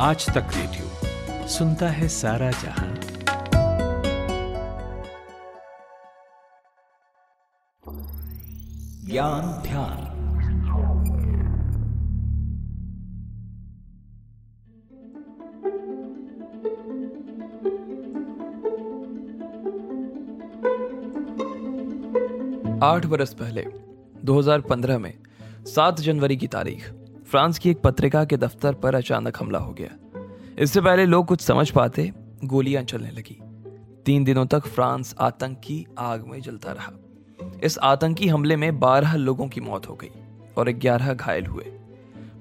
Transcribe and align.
आज 0.00 0.26
तक 0.26 0.46
रेडियो 0.56 1.48
सुनता 1.48 1.88
है 1.88 2.08
सारा 2.08 2.50
जहाँ। 2.50 2.94
ज्ञान 9.06 9.42
ध्यान। 9.62 10.04
आठ 22.82 23.06
बरस 23.06 23.34
पहले 23.34 23.66
2015 24.24 24.98
में 24.98 25.14
7 25.66 26.00
जनवरी 26.00 26.36
की 26.36 26.46
तारीख। 26.46 26.97
फ्रांस 27.30 27.58
की 27.58 27.70
एक 27.70 27.80
पत्रिका 27.80 28.24
के 28.24 28.36
दफ्तर 28.36 28.74
पर 28.74 28.94
अचानक 28.94 29.36
हमला 29.40 29.58
हो 29.58 29.72
गया। 29.72 29.88
इससे 30.58 30.80
पहले 30.80 31.06
लोग 31.06 31.26
कुछ 31.26 31.40
समझ 31.40 31.70
पाते, 31.70 32.12
गोलियाँ 32.44 32.82
चलने 32.82 33.10
लगी। 33.10 33.40
तीन 34.06 34.24
दिनों 34.24 34.46
तक 34.46 34.66
फ्रांस 34.66 35.14
आतंक 35.20 35.86
आग 35.98 36.26
में 36.26 36.40
जलता 36.40 36.72
रहा। 36.72 36.92
इस 37.64 37.78
आतंकी 37.78 38.28
हमले 38.28 38.56
में 38.56 38.78
12 38.78 39.14
लोगों 39.14 39.48
की 39.48 39.60
मौत 39.60 39.88
हो 39.88 39.94
गई 39.94 40.10
और 40.58 40.70
11 40.70 41.14
घायल 41.14 41.46
हुए। 41.46 41.64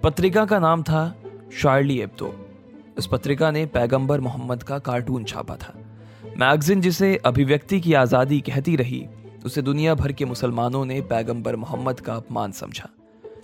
पत्रिका 0.03 0.45
का 0.45 0.59
नाम 0.59 0.84
था 0.84 1.16
शार्ली 1.53 1.99
एब्दो। 1.99 2.35
इस 2.97 3.08
पत्रिका 3.08 3.52
ने 3.52 3.66
पैगंबर 3.66 4.19
मोहम्मद 4.19 4.63
का 4.63 4.80
कार्टून 4.80 5.23
छापा 5.23 5.55
था। 5.55 5.73
मैगजीन 6.38 6.81
जिसे 6.81 7.16
अभिव्यक्ति 7.16 7.80
की 7.80 7.94
आज़ादी 7.94 8.39
कहती 8.39 8.75
रही, 8.75 9.08
उसे 9.45 9.61
दुनिया 9.61 9.95
भर 9.95 10.11
के 10.11 10.25
मुसलमानों 10.25 10.85
ने 10.85 11.02
पैगंबर 11.02 11.55
मोहम्मद 11.55 11.99
का 11.99 12.16
अपमान 12.16 12.52
समझा। 12.52 12.89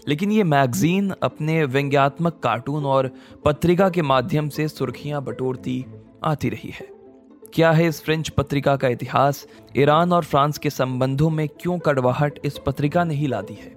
लेकिन 0.08 0.32
ये 0.32 0.44
मैगजीन 0.44 1.14
अपने 1.24 1.64
व्यंग्यात्मक 1.66 2.40
कार्टून 2.44 2.86
और 2.86 3.12
पत्रिका 3.46 3.90
के 3.90 4.02
माध्यम 4.02 4.50
से 4.50 4.68
सुर्खियाँ 4.68 5.24
बटोरती 5.24 5.86
आती 6.24 6.50
रही 6.50 6.70
है। 6.70 6.88
क्या 7.54 7.72
है 7.72 7.88
इस 7.88 8.02
फ्रेंच 8.04 8.30
पत्रिका 8.30 8.76
का 8.76 8.88
इतिहास? 8.88 9.48
ईरान 9.78 10.14
और 10.14 10.24
फ्रांस 10.24 10.58
के 10.58 10.70
संबंधों 10.70 11.30
में 11.30 11.48
क्यों 11.48 11.80
कड़वाहट 11.80 12.40
इस 12.46 12.58
पत्रिका 12.58 13.04
ने 13.04 13.16
ही 13.16 13.28
ला 13.28 13.42
दी 13.42 13.54
है? 13.54 13.76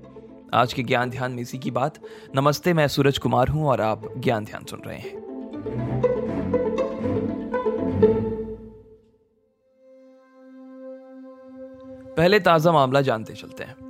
आज 0.55 0.73
के 0.73 0.83
ज्ञान 0.83 1.11
ध्यान 1.11 1.33
में 1.33 1.42
इसी 1.42 1.59
की 1.59 1.70
बात। 1.70 1.98
नमस्ते, 2.36 2.73
मैं 2.73 2.89
सूरज 2.89 3.19
कुमार 3.19 3.48
हूँ 3.48 3.67
और 3.69 3.81
आप 3.81 4.12
ज्ञान 4.19 4.45
ध्यान 4.45 4.64
सुन 4.64 4.83
रहे 4.86 4.98
हैं। 4.98 5.25
पहले 12.17 12.41
ताज़ा 12.41 12.73
मामला 12.73 13.01
जानते 13.01 13.33
चलते 13.33 13.64
हैं। 13.64 13.86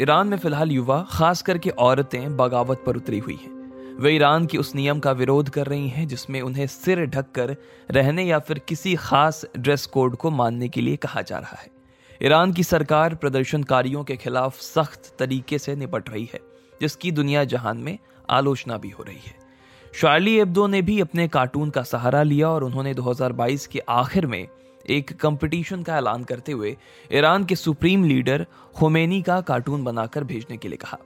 ईरान 0.00 0.28
में 0.28 0.38
फ़िलहाल 0.38 0.72
युवा, 0.72 1.06
खास 1.10 1.42
करके 1.42 1.70
औरतें, 1.70 2.36
बगावत 2.36 2.82
पर 2.86 2.96
उतरी 2.96 3.18
हुई 3.18 3.34
हैं। 3.34 3.98
वे 4.00 4.10
ईरान 4.10 4.46
की 4.46 4.58
उस 4.58 4.74
नियम 4.74 4.98
का 4.98 5.12
विरोध 5.12 5.48
कर 5.48 5.66
रही 5.66 5.88
हैं, 5.88 6.08
जिसमें 6.08 6.40
उन्हें 6.42 6.66
सिर 6.66 7.06
ढककर 7.06 7.56
रहने 7.90 8.24
या 8.24 8.38
फिर 8.38 8.58
किसी 8.58 8.94
खास 8.94 9.44
ड्रेस 9.58 9.86
कोड 9.86 10.16
को 10.16 10.30
मानने 10.30 10.68
के 10.68 10.80
लिए 10.80 10.96
कहा 10.96 11.22
जा 11.22 11.38
रहा 11.38 11.56
है। 11.60 11.68
ईरान 12.22 12.52
की 12.52 12.62
सरकार 12.62 13.14
प्रदर्शनकारियों 13.14 14.04
के 14.04 14.16
खिलाफ 14.16 14.60
सख्त 14.60 15.16
तरीके 15.18 15.58
से 15.58 15.76
निपट 15.76 16.10
रही 16.10 16.30
है, 16.32 16.40
जिसकी 16.80 17.12
दुनिया 17.12 17.44
जहान 17.44 17.76
में 17.76 17.98
आलोचना 18.30 18.76
भी 18.76 18.90
हो 18.90 19.02
रही 19.02 19.20
है। 19.26 19.34
शार्ली 19.94 20.38
एब्दो 20.38 20.66
ने 20.66 20.82
भी 20.82 21.00
अपने 21.00 21.28
कार्टून 21.28 21.70
का 21.70 21.82
सहारा 21.82 22.22
लिया 22.22 22.48
और 22.48 22.64
उन्होंने 22.64 22.94
2022 22.94 23.66
के 23.66 23.78
आखिर 23.78 24.26
में 24.26 24.48
एक 24.90 25.20
कंपटीशन 25.20 25.82
का 25.82 25.96
ऐलान 25.96 26.24
करते 26.24 26.52
हुए 26.52 26.76
ईरान 27.12 27.44
के 27.44 27.56
सुप्रीम 27.56 28.04
लीडर 28.04 28.46
खोमेनी 28.74 29.22
का 29.22 29.40
कार्टून 29.40 29.84
बनाकर 29.84 30.24
भेजने 30.24 30.56
के 30.56 30.68
लिए 30.68 30.76
कहा। 30.76 30.98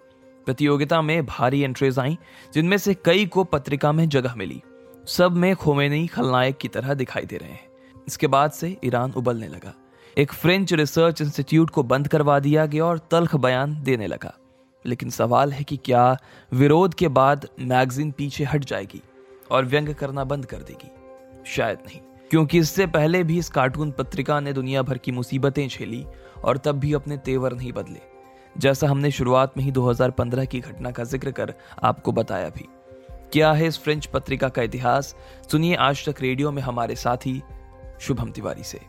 प्रतियोगिता 0.46 1.02
में 1.02 1.26
भारी 1.26 1.60
एंट्रीज 1.60 1.98
आई, 1.98 2.18
जिनमें 2.54 2.76
से 2.76 2.94
कई 2.94 3.26
को 3.26 3.44
पत्रिका 3.44 3.92
में 3.92 4.08
जगह 4.08 4.34
मिली। 4.34 4.62
सब 5.06 5.32
में 5.32 5.56
खोमेनी 5.56 6.06
खलनायक 6.06 6.56
की 6.56 6.68
तरह 6.68 6.94
दिखाई 6.94 7.24
दे 7.24 7.36
रहे 7.36 7.50
हैं। 7.50 7.68
इसके 8.08 8.26
बाद 8.26 8.50
से 8.50 8.76
ईरान 8.84 9.12
उबलने 9.12 9.48
लगा। 9.48 9.74
एक 10.18 10.32
फ्रेंच 10.32 10.72
रिसर्च 10.72 11.20
इंस्टीट्यूट 11.20 11.70
को 11.70 11.82
बंद 11.82 12.08
करवा 12.08 12.38
दिया 12.38 12.66
गया 12.66 12.84
और 12.84 12.98
तल्ख 12.98 13.36
बयान 13.36 13.82
देने 13.82 14.06
लगा। 14.06 14.38
लेकिन 14.86 15.10
सवाल 15.10 15.52
है 15.52 15.64
कि 15.64 15.76
क्या 15.76 16.16
विरोध 16.52 16.94
के 16.94 17.08
बाद 17.08 17.48
मैगजीन 17.60 18.10
पीछे 18.10 18.44
हट 18.44 18.64
जाएगी 18.64 19.02
और 19.50 19.64
व्यंग 19.64 19.94
करना 19.94 20.24
बंद 20.24 20.46
कर 20.46 20.56
देगी? 20.56 20.90
शायद 21.46 21.78
नहीं। 21.86 22.00
क्योंकि 22.30 22.58
इससे 22.58 22.86
पहले 22.86 23.22
भी 23.24 23.38
इस 23.38 23.48
कार्टून 23.50 23.90
पत्रिका 23.90 24.38
ने 24.40 24.52
दुनिया 24.52 24.82
भर 24.82 24.98
की 24.98 25.12
मुसीबतें 25.12 25.66
झेली 25.68 26.04
और 26.44 26.58
तब 26.58 26.78
भी 26.78 26.92
अपने 26.92 27.16
तेवर 27.16 27.54
नहीं 27.54 27.72
बदले, 27.72 28.00
जैसा 28.56 28.88
हमने 28.88 29.10
शुरुआत 29.10 29.56
में 29.56 29.64
ही 29.64 29.70
2015 29.70 30.44
की 30.44 30.60
घटना 30.60 30.90
का 30.90 31.04
ज़िक्र 31.04 31.30
कर 31.30 31.54
आपको 31.82 32.12
बताया 32.12 32.48
भी। 32.48 32.68
क्या 33.32 33.52
है 33.52 33.66
इस 33.66 33.78
फ्रेंच 33.78 34.06
पत्रिका 34.06 34.48
का 34.48 34.62
इतिहास? 34.62 35.14
सुनिए 35.52 35.74
आज 35.76 36.04
तक 36.08 36.20
रेडियो 36.22 36.50
में 36.52 36.62
हमारे 36.62 36.96
साथी 36.96 37.42
शुभम 38.00 38.30
तिवारी 38.30 38.62
से। 38.62 38.80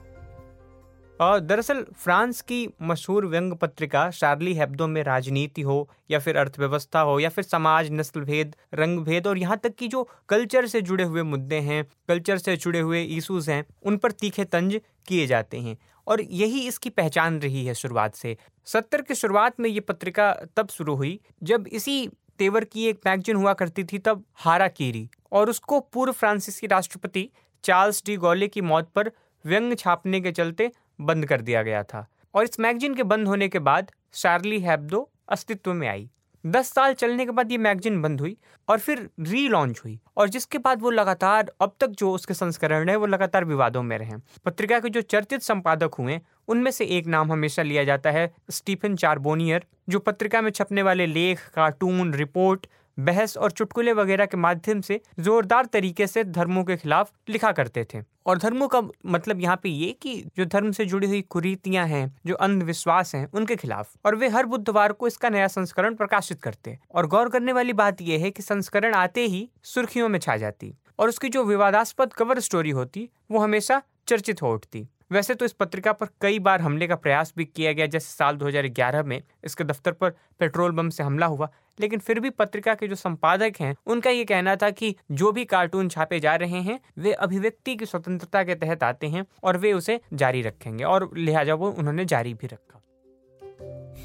दरअसल 1.21 1.83
फ्रांस 1.95 2.39
की 2.41 2.67
मशहूर 2.81 3.25
व्यंग 3.25 3.53
पत्रिका 3.53 4.09
शार्ली 4.11 4.53
हेब्दो 4.53 4.85
में 4.87 5.01
राजनीति 5.03 5.61
हो 5.61 5.89
या 6.11 6.19
फिर 6.19 6.37
अर्थव्यवस्था 6.37 6.99
हो 6.99 7.19
या 7.19 7.29
फिर 7.29 7.43
समाज 7.43 7.89
नस्ल 7.91 8.21
भेद 8.21 8.55
रंग 8.73 8.99
भेद 8.99 9.27
और 9.27 9.37
यहाँ 9.37 9.57
तक 9.57 9.75
कि 9.75 9.87
जो 9.87 10.07
कल्चर 10.29 10.67
से 10.67 10.81
जुड़े 10.81 11.03
हुए 11.03 11.23
मुद्दे 11.23 11.59
हैं, 11.59 11.83
कल्चर 12.09 12.37
से 12.37 12.55
जुड़े 12.57 12.79
हुए 12.79 13.03
इशूज 13.03 13.49
हैं, 13.49 13.63
उन 13.83 13.97
पर 13.97 14.11
तीखे 14.11 14.45
तंज 14.45 14.79
किए 15.07 15.27
जाते 15.27 15.57
हैं। 15.57 15.77
और 16.07 16.21
यही 16.21 16.67
इसकी 16.67 16.89
पहचान 16.89 17.39
रही 17.39 17.65
है 17.65 17.73
शुरुआत 17.73 18.15
से। 18.15 18.35
सत्तर 18.67 19.01
की 19.01 19.15
शुरुआत 19.15 19.59
में 19.59 19.69
ये 19.69 19.79
पत्रिका 19.79 20.31
तब 20.57 20.69
शुरू 20.69 20.95
हुई 20.95 21.19
जब 21.43 21.67
इसी 21.67 22.07
तेवर 22.39 22.63
की 22.63 22.85
एक 22.87 22.99
मैगजीन 23.07 23.35
हुआ 23.35 23.53
करती 23.53 23.83
थी, 23.83 23.97
तब 23.97 24.23
हारा 24.35 24.67
कीरी 24.67 25.09
और 25.31 25.49
उसको 25.49 25.79
पूर्व 25.79 26.11
फ्रांसीसी 26.11 26.67
राष्ट्रपति 26.67 27.29
चार्ल्स 27.63 28.03
डी 28.05 28.15
गॉले 28.17 28.47
की 28.47 28.61
मौत 28.63 28.91
पर 28.95 29.11
व्यंग 29.45 29.75
छापने 29.75 30.19
के 30.21 30.31
चलते 30.31 30.71
बंद 31.01 31.25
कर 31.25 31.41
दिया 31.41 31.63
गया 31.63 31.83
था 31.83 32.07
और 32.33 32.43
इस 32.43 32.59
मैगजीन 32.59 32.95
के 32.95 33.03
बंद 33.03 33.27
होने 33.27 33.47
के 33.49 33.59
बाद 33.59 33.91
शार्ली 34.13 34.59
हैब्दो 34.59 35.09
अस्तित्व 35.29 35.73
में 35.73 35.87
आई। 35.87 36.09
दस 36.43 36.67
साल 36.67 36.93
चलने 36.93 37.25
के 37.25 37.31
बाद 37.31 37.51
ये 37.51 37.57
मैगजीन 37.57 38.01
बंद 38.01 38.19
हुई 38.19 38.35
और 38.67 38.79
फिर 38.79 38.99
री 39.19 39.47
लॉन्च 39.47 39.81
हुई 39.85 39.99
और 40.17 40.29
जिसके 40.29 40.57
बाद 40.57 40.81
वो 40.81 40.89
लगातार, 40.89 41.51
अब 41.61 41.73
तक 41.79 41.87
जो 41.89 42.11
उसके 42.11 42.33
संस्करण 42.33 42.89
है 42.89 42.95
वो 42.95 43.05
लगातार 43.05 43.45
विवादों 43.45 43.83
में 43.83 43.97
रहे। 43.97 44.15
पत्रिका 44.45 44.79
के 44.79 44.89
जो 44.89 45.01
चर्चित 45.01 45.41
संपादक 45.41 45.95
हुए, 45.99 46.19
उनमें 46.47 46.71
से 46.71 46.85
एक 46.87 47.07
नाम 47.07 47.31
हमेशा 47.31 47.63
लिया 47.63 47.83
जाता 47.83 48.11
है, 48.11 48.31
स्टीफन 48.49 48.95
चारबोनियर, 48.95 49.65
जो 49.89 49.99
पत्रिका 49.99 50.41
में 50.41 50.51
छपने 50.51 50.81
वाले 50.81 51.05
लेख, 51.05 51.47
कार्टून, 51.49 52.13
रिपोर्ट 52.13 52.67
बहस 52.99 53.37
और 53.37 53.51
चुटकुले 53.51 53.93
वगैरह 53.93 54.25
के 54.25 54.37
माध्यम 54.37 54.81
से 54.81 55.01
जोरदार 55.19 55.65
तरीके 55.65 56.07
से 56.07 56.23
धर्मों 56.23 56.63
के 56.63 56.77
खिलाफ 56.77 57.11
लिखा 57.29 57.51
करते 57.51 57.85
थे। 57.93 58.03
और 58.25 58.37
धर्मों 58.37 58.67
का 58.67 58.81
मतलब 59.05 59.41
यहाँ 59.41 59.59
पे 59.63 59.69
ये 59.69 59.91
कि 59.91 60.15
जो 60.37 60.45
धर्म 60.45 60.71
से 60.71 60.85
जुड़ी 60.85 61.07
हुई 61.07 61.21
कुरीतियाँ 61.21 61.87
हैं, 61.87 62.17
जो 62.25 62.35
अंधविश्वास 62.35 63.15
हैं, 63.15 63.29
उनके 63.33 63.55
खिलाफ। 63.55 63.93
और 64.05 64.15
वे 64.15 64.29
हर 64.29 64.45
बुधवार 64.45 64.91
को 64.91 65.07
इसका 65.07 65.29
नया 65.29 65.47
संस्करण 65.47 65.95
प्रकाशित 65.95 66.41
करते 66.41 66.79
और 66.91 67.07
गौर 67.07 67.29
करने 67.29 67.53
वाली 67.53 67.73
बात 67.73 68.01
यह 68.01 68.21
है 68.21 68.31
कि 68.31 68.41
संस्करण 68.41 68.93
आते 68.93 69.25
ही 69.25 69.49
सुर्खियों 69.63 70.09
में 70.09 70.19
छा 70.19 70.37
जाती। 70.37 70.73
और 70.99 71.09
उसकी 71.09 71.29
जो 71.29 71.43
विवादास्पद 71.43 72.13
कवर 72.13 72.39
स्टोरी 72.39 72.69
होती, 72.69 73.09
वो 73.31 73.39
हमेशा 73.39 73.81
चर्चित 74.07 74.41
हो 74.41 74.53
उठती। 74.53 74.87
वैसे 75.11 75.35
तो 75.35 75.45
इस 75.45 75.51
पत्रिका 75.51 75.91
पर 75.91 76.07
कई 76.21 76.39
बार 76.39 76.61
हमले 76.61 76.87
का 76.87 76.95
प्रयास 76.95 77.33
भी 77.37 77.45
किया 77.45 77.73
गया, 77.73 77.85
जैसे 77.85 78.13
साल 78.13 78.35
2011 78.35 79.03
में 79.03 79.23
इसके 79.43 79.63
दफ्तर 79.63 79.91
पर 79.91 80.09
पेट्रोल 80.09 80.71
बम 80.71 80.89
से 80.89 81.03
हमला 81.03 81.25
हुआ। 81.25 81.49
लेकिन 81.79 81.99
फिर 81.99 82.19
भी 82.19 82.29
पत्रिका 82.29 82.73
के 82.73 82.87
जो 82.87 82.95
संपादक 82.95 83.53
हैं, 83.59 83.75
उनका 83.85 84.09
ये 84.09 84.25
कहना 84.25 84.55
था 84.55 84.69
कि 84.69 84.95
जो 85.11 85.31
भी 85.31 85.45
कार्टून 85.45 85.89
छापे 85.89 86.19
जा 86.19 86.35
रहे 86.35 86.61
हैं, 86.61 86.79
वे 86.97 87.11
अभिव्यक्ति 87.11 87.75
की 87.75 87.85
स्वतंत्रता 87.85 88.43
के 88.43 88.55
तहत 88.55 88.83
आते 88.83 89.07
हैं 89.07 89.25
और 89.43 89.57
वे 89.57 89.73
उसे 89.73 90.01
जारी 90.13 90.41
रखेंगे 90.41 90.83
और 90.83 91.11
लिहाजा 91.17 91.53
वो 91.53 91.71
उन्होंने 91.71 92.05
जारी 92.05 92.33
भी 92.33 92.47
रखा। 92.47 92.81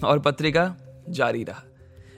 और 0.08 0.18
पत्रिका 0.18 0.76
जारी 1.08 1.44
रहा। 1.44 1.62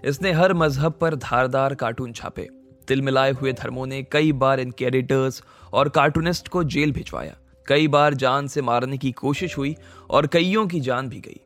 इसने 0.05 0.33
हर 0.33 0.55
मज़हब 0.55 0.93
पर 0.93 1.15
धारदार 1.15 1.75
कार्टून 1.75 2.13
छापे। 2.13 2.49
तिल 2.89 3.03
मिलाए 3.03 3.31
हुए 3.31 3.53
धर्मों 3.53 3.87
ने 3.87 4.03
कई 4.03 4.33
बार 4.33 4.61
इनके 4.61 4.85
एडिटर्स 4.85 5.43
और 5.73 5.89
कार्टूनिस्ट 5.89 6.49
को 6.49 6.65
जेल 6.65 6.93
भिजवाया। 6.93 7.37
कई 7.69 7.89
बार 7.89 8.15
जान 8.15 8.47
से 8.47 8.63
मारने 8.63 8.99
की 8.99 9.13
कोशिश 9.13 9.57
हुई 9.59 9.75
और 10.11 10.27
कईयों 10.27 10.67
की 10.67 10.81
जान 10.81 11.09
भी 11.09 11.21
गई। 11.21 11.41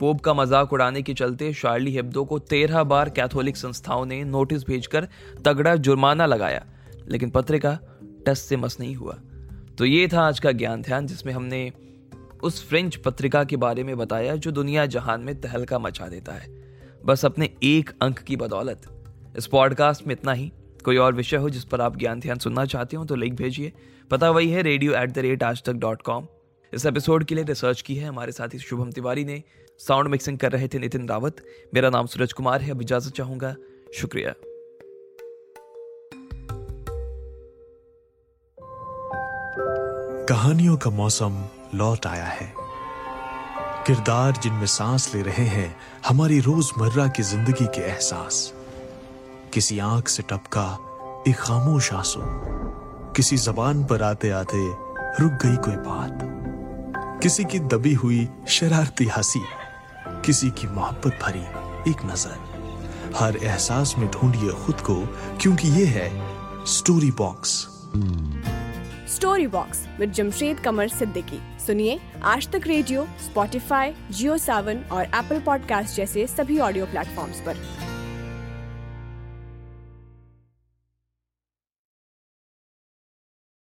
पोप 0.00 0.20
का 0.20 0.34
मज़ाक 0.34 0.72
उड़ाने 0.72 1.02
के 1.02 1.14
चलते 1.14 1.52
शार्ली 1.52 1.92
हेब्दो 1.92 2.24
को 2.24 2.38
तेरह 2.38 2.82
बार 2.84 3.10
कैथोलिक 3.10 3.56
संस्थाओं 3.56 4.04
ने 4.06 4.22
नोटिस 4.24 4.66
भेजकर 4.66 5.08
तगड़ा 5.44 5.74
जुर्माना 5.76 6.26
लगाया, 6.26 6.64
लेकिन 7.08 7.30
पत्रिका 7.30 7.78
टस 8.26 8.40
से 8.40 8.56
मस 8.56 8.76
नहीं 8.80 8.94
हुआ। 8.94 9.18
तो 9.78 9.84
ये 9.84 10.08
था 10.08 10.20
आज 10.20 10.40
का 10.40 10.52
ज्ञान 10.52 10.82
ध्यान, 10.82 11.06
जिसमें 11.06 11.32
हमने 11.32 11.70
उस 12.42 12.66
फ्रेंच 12.68 12.96
पत्रिका 12.96 13.44
के 13.44 13.56
बारे 13.56 13.84
में 13.84 13.96
बताया 13.96 14.34
जो 14.36 14.50
दुनिया 14.50 14.86
जहान 14.86 15.20
में 15.20 15.40
तहलका 15.40 15.78
मचा 15.78 16.08
देता 16.08 16.32
है। 16.32 16.48
बस 17.04 17.24
अपने 17.24 17.50
एक 17.62 17.90
अंक 18.02 18.18
की 18.18 18.36
बदौलत। 18.36 18.82
इस 19.36 19.46
पॉडकास्ट 19.46 20.06
में 20.06 20.14
इतना 20.14 20.32
ही। 20.32 20.52
कोई 20.84 20.96
और 20.96 21.14
विषय 21.14 21.36
हो 21.36 21.50
जिस 21.50 21.64
पर 21.64 21.80
आप 21.80 21.96
ज्ञान 21.96 22.20
ध्यान 22.20 22.38
सुनना 22.38 22.64
चाहते 22.64 22.96
हो 22.96 23.04
तो 23.04 23.14
लिंक 23.14 23.36
भेजिए। 23.38 23.72
पता 24.10 24.30
वही 24.30 24.50
है 24.50 24.62
रेडियो 24.62 24.94
एट 24.94 25.10
द 25.10 25.18
रेट 25.18 25.42
आज 25.42 25.62
तक 25.62 25.72
डॉट 25.72 26.02
कॉम 26.02 26.26
इस 26.72 26.86
एपिसोड 26.86 27.24
के 27.24 27.34
लिए 27.34 27.44
रिसर्च 27.44 27.80
की 27.82 27.94
है 27.96 28.08
हमारे 28.08 28.32
साथी 28.32 28.58
शुभम 28.58 28.90
तिवारी 28.90 29.24
ने। 29.24 29.42
साउंड 29.80 30.08
मिक्सिंग 30.08 30.38
कर 30.38 30.52
रहे 30.52 30.68
थे 30.68 30.78
नितिन 30.78 31.08
रावत। 31.08 31.36
मेरा 31.74 31.90
नाम 31.90 32.06
सूरज 32.06 32.32
कुमार 32.32 32.62
है, 32.62 32.70
अब 32.70 32.82
इजाज़त 32.82 33.12
चाहूँगा। 33.12 33.54
शुक्रिया। 33.94 34.34
कहानियों 40.28 40.76
का 40.76 40.90
मौसम 40.90 41.44
लौट 41.74 42.06
आया 42.06 42.24
है। 42.24 42.52
किरदार 43.86 44.36
जिनमें 44.42 44.66
सांस 44.66 45.14
ले 45.14 45.22
रहे 45.22 45.46
हैं, 45.46 45.74
हमारी 46.06 46.38
रोज़मर्रा 46.40 47.06
की 47.08 47.22
ज़िंदगी 47.22 47.66
के 47.66 47.80
एहसास। 47.80 48.52
किसी 49.54 49.78
आँख 49.78 50.08
से 50.08 50.22
टपका 50.22 50.62
एक 51.28 51.36
खामोश 51.36 51.92
आँसू। 51.92 52.20
किसी 53.16 53.36
जबान 53.36 53.84
पर 53.84 54.02
आते 54.02 54.30
आते 54.30 54.62
रुक 55.20 55.32
गई 55.42 55.56
कोई 55.56 55.76
बात। 55.76 57.20
किसी 57.22 57.44
की 57.44 57.58
दबी 57.58 57.92
हुई 57.94 58.28
शरारती 58.48 59.04
हँसी, 59.06 59.42
किसी 60.24 60.50
की 60.50 60.66
मोहब्बत 60.66 61.18
भरी 61.22 61.44
एक 61.90 62.04
नज़र। 62.04 63.12
हर 63.16 63.36
एहसास 63.36 63.94
में 63.98 64.08
ढूंढिए 64.10 64.52
खुद 64.64 64.80
को, 64.80 64.96
क्योंकि 65.40 65.68
ये 65.68 65.86
है 65.86 66.10
story 66.66 67.10
box. 67.10 67.56
Story 69.14 69.46
box 69.46 69.86
with 70.00 70.12
Jamshed 70.12 70.60
Qamar 70.60 70.88
Siddiqui. 70.88 71.40
सुनिए 71.66 72.00
आज 72.24 72.48
तक 72.48 72.66
रेडियो 72.66 73.06
स्पॉटिफाई 73.24 73.94
जियो 74.10 74.38
सावन 74.38 74.84
और 74.92 75.04
एप्पल 75.04 75.40
पॉडकास्ट 75.40 75.96
जैसे 75.96 76.26
सभी 76.26 76.58
ऑडियो 76.58 76.86
प्लेटफॉर्म्स 76.86 77.40
पर। 77.40 77.83